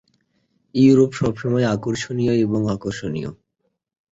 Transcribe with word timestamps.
Europe 0.75 1.11
সবসময়ই 1.13 1.71
আকর্ষণীয় 1.75 2.33
এবং 2.45 2.61
আকর্ষণীয়। 2.69 3.29